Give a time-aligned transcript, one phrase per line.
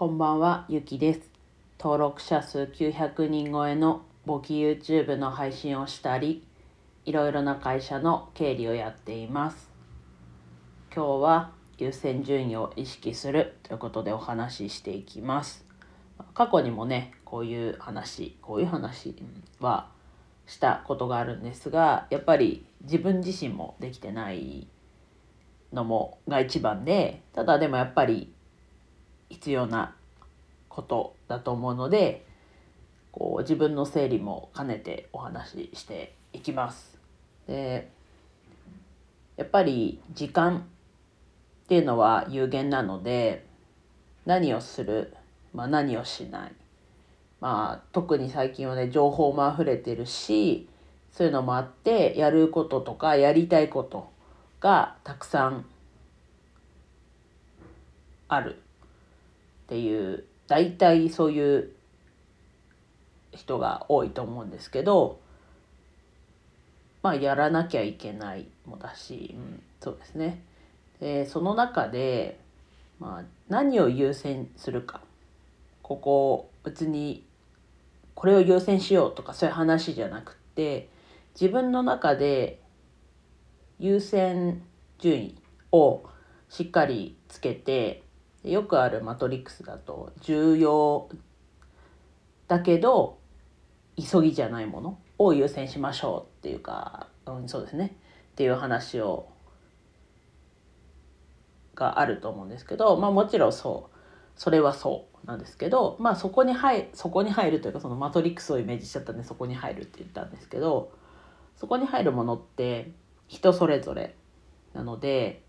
[0.00, 1.20] こんばんは、ゆきです。
[1.78, 6.42] 登録者数900人超えの簿記 YouTube の配信をしたり、
[7.04, 9.68] いろいろな会社の経理をやっています。
[10.90, 15.66] 今日は優先順位を意識するということでお話ししていきます。
[16.32, 19.14] 過去にもね、こういう話、こういう話
[19.60, 19.90] は
[20.46, 24.66] したことがあるんですが、やっぱり自分自身もできてない
[25.74, 28.32] のもが一番で、ただでもやっぱり
[29.30, 29.94] 必要な
[30.68, 32.26] ことだと思うので
[33.12, 36.98] こう自分の整理も兼ねてお話ししていきます。
[37.46, 37.90] で
[39.36, 40.58] やっぱり時間
[41.64, 43.46] っていうのは有限なので
[44.26, 45.14] 何をする、
[45.54, 46.52] まあ、何をしない、
[47.40, 50.68] まあ、特に最近はね情報も溢れてるし
[51.12, 54.10] そういうのもあってやることとかやりたいこと
[54.60, 55.64] がたくさん
[58.28, 58.60] ある。
[59.70, 61.70] っていう大体そういう
[63.30, 65.20] 人が多いと思うんですけど
[67.02, 70.42] まあやらなきゃいけないもだし、うん、そうですね。
[71.00, 72.40] でその中で、
[72.98, 75.00] まあ、何を優先するか。
[75.82, 77.24] ここ別に
[78.14, 80.88] これを優先しようとかそういう話じゃなくって
[81.40, 82.60] 自分の中で
[83.78, 84.62] 優先
[84.98, 85.38] 順位
[85.72, 86.02] を
[86.48, 88.02] しっかりつけて
[88.44, 91.08] よくあるマトリックスだと重要
[92.48, 93.18] だけど
[93.96, 97.96] 急ぎじゃないものを優先しましょうっていうか、うん、そうですね。
[98.32, 99.28] っていう話を
[101.74, 104.00] があると思うんですけどまあもちろんそう。
[104.40, 110.92] それはそうなんですけどまあそこに入そこに入るというかそのマトリックスをイメージしちゃったんでそこに入るって言ったんですけど
[111.56, 112.90] そこに入るものって
[113.28, 114.14] 人それぞれ
[114.72, 115.42] なので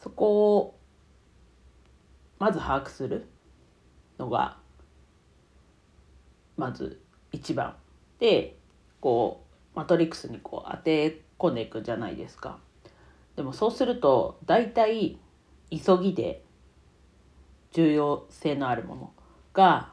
[0.00, 0.78] そこを
[2.38, 3.26] まず把握する
[4.18, 4.58] のが
[6.56, 7.00] まず
[7.32, 7.76] 一番。
[8.18, 8.56] で
[9.00, 12.58] こうマトリックスにこう当て込んでいくじゃないですか。
[13.36, 15.18] でもそうすると大体
[15.70, 16.44] 急ぎで
[17.72, 19.12] 重要性のあるもの
[19.52, 19.92] が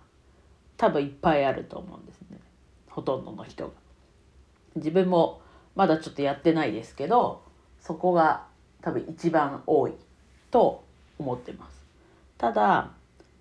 [0.77, 2.39] 多分いっぱいあると思うんですね。
[2.89, 3.73] ほとんどの人が。
[4.75, 5.41] 自分も
[5.75, 7.43] まだちょっとやってないですけど
[7.79, 8.45] そこが
[8.81, 9.93] 多分一番多い
[10.49, 10.83] と
[11.17, 11.80] 思ってます。
[12.41, 12.89] ただ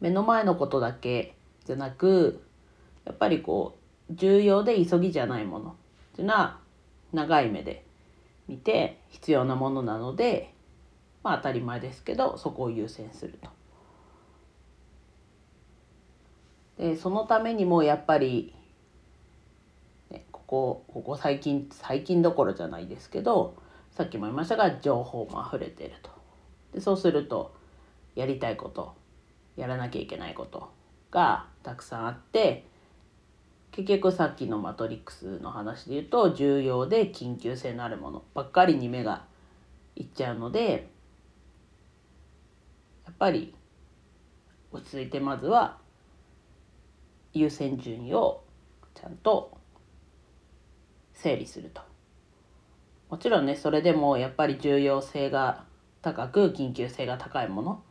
[0.02, 1.34] 目の前のことだけ
[1.64, 2.44] じゃなく
[3.06, 3.78] やっぱりこ
[4.10, 5.74] う重要で急ぎじゃないものっ
[6.16, 6.58] ていうのは
[7.10, 7.82] 長い目で
[8.46, 10.52] 見て必要なものなので
[11.22, 13.48] まあ当たり前ですけどそこを優先すると。
[16.76, 18.54] でそのためにもやっぱり、
[20.10, 23.54] ね、ここここ最近最近どころじゃないですけど
[23.92, 26.10] さっきも言いましたが情報も溢れてると。
[26.74, 27.58] でそうすると
[28.14, 28.94] やりたいこと
[29.56, 30.70] やらなきゃいけないこと
[31.10, 32.64] がたくさんあって
[33.72, 39.24] 結局さっきのマトリックスの話で言うと重要で緊急性のあるものばっかりに目が
[39.96, 40.88] いっちゃうので
[43.06, 43.54] やっぱり
[44.72, 45.78] 落ち着いてまずは
[47.32, 48.42] 優先順位を
[48.94, 49.56] ちゃんと
[51.14, 51.82] 整理すると。
[53.08, 55.64] もちろんねそれでもやっぱり重要性が
[56.00, 57.82] 高く緊急性が高いもの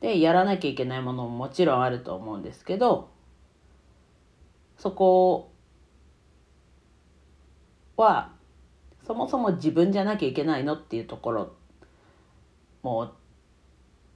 [0.00, 3.10] でやらなきゃいけないものももちろんあると思うんですけど
[4.78, 5.50] そこ
[7.96, 8.32] は
[9.06, 11.52] そもそも自分じゃなきゃいけないのっていうところ
[12.82, 13.14] も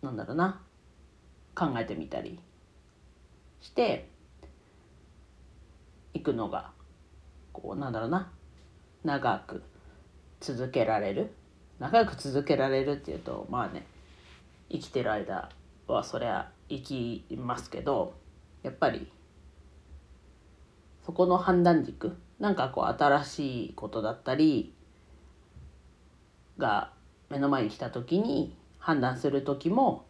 [0.02, 0.60] うなんだろうな
[1.54, 2.38] 考えてみたり
[3.60, 4.08] して
[6.14, 6.70] いくのが
[7.52, 8.30] こうなんだろうな
[9.04, 9.62] 長く
[10.40, 11.32] 続けられる。
[11.78, 13.86] 長く続けられるっていうとまあね
[14.70, 15.48] 生きてる間
[15.92, 18.14] はそりゃ生きますけど
[18.62, 19.10] やっぱり
[21.04, 24.74] そこの判断軸なんかこう新しいことだったり
[26.58, 26.92] が
[27.30, 30.06] 目の前に来た時に判断する時も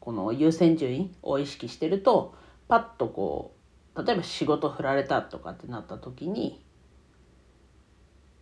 [0.00, 2.34] この優先順位を意識してると
[2.68, 3.54] パッとこ
[3.94, 6.64] う例えば仕事振られたとかってなった時に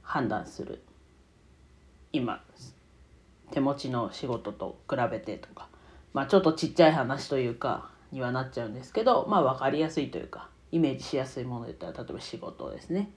[0.02, 0.84] 判断する。
[2.12, 2.44] 今
[3.50, 5.68] 手持ちの仕事と比べてとか。
[6.16, 13.10] まあちょっとちっちゃい話というかにはなっちゃうんですけどまあ分かりやすいというかイメージしやすいもので言ったら例えば仕事ですね。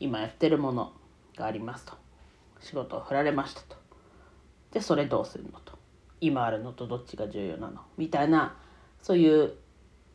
[0.00, 0.94] 今やってるもの
[1.36, 1.92] がありますと。
[2.60, 3.76] 仕事を振られましたと。
[4.72, 5.78] でそれどうするのと。
[6.22, 7.82] 今あるのとどっちが重要なの。
[7.98, 8.56] みたいな
[9.02, 9.52] そういう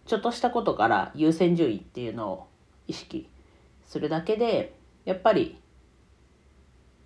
[0.07, 2.47] ちょっとしたことから優先順位っていうのを
[2.87, 3.29] 意識
[3.85, 4.75] するだけで
[5.05, 5.59] やっぱり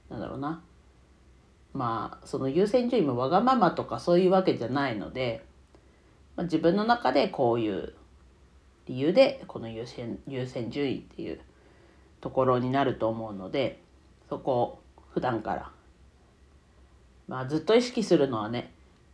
[0.10, 0.64] なんだろうな。
[1.74, 5.46] まあその優先順位もわがままとかそういうわけじゃないので
[6.36, 7.94] まあ、自分の中でこういう
[8.88, 11.40] 理由でこの優先優先順位っていう
[12.20, 13.82] ところになると思うので
[14.30, 14.82] そこを
[15.14, 15.72] 普段から
[17.28, 18.74] まあずっと意識するのはね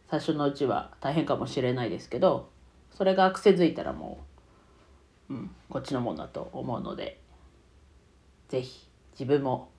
[0.09, 2.50] 最初のうちは大変かもしれないですけど
[2.92, 4.19] それが癖づいたらも
[5.30, 7.19] う、うん、こっちのものだと思うので
[8.50, 8.88] 是非
[9.19, 9.69] 自分も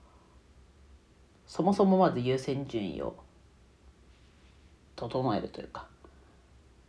[1.49, 3.15] そもそもまず優先順位を
[4.95, 5.87] 整えるというか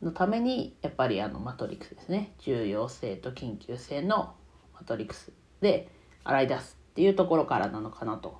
[0.02, 2.32] のためにやっぱりあのマトリックスですね。
[2.40, 4.34] 重要性と緊急性の
[4.74, 5.88] マトリックスで
[6.24, 8.38] 洗い出すっていうところからなのかなと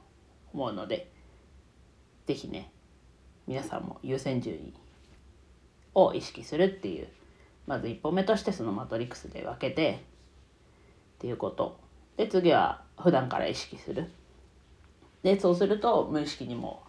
[0.53, 1.11] 思うので
[2.27, 2.71] 是非ね
[3.47, 4.75] 皆さんも優先順位
[5.95, 7.09] を意識するっていう
[7.67, 11.81] まず一歩目としてそのマトリックスで分けてっていうこと。
[12.19, 14.11] で次は普段から意識する。
[15.23, 16.83] でそうすると無意識にも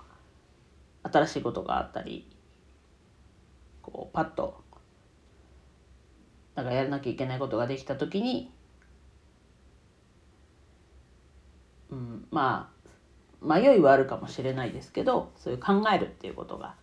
[1.03, 2.27] 新しいことがあったり
[3.81, 4.61] こうパッと
[6.55, 8.51] なんかやらなきゃいけないことができた時に、
[11.89, 12.81] うん、まあ
[13.45, 16.75] 迷いはあるかもしれないですけどそういう考えるっていうことが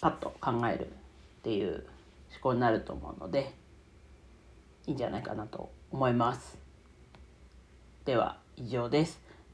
[0.00, 0.88] パッと考えるっ
[1.42, 1.86] ていう
[2.32, 3.54] 思考になると思うので
[4.86, 6.58] いいんじゃないかなと思います。
[8.04, 9.29] では以上です。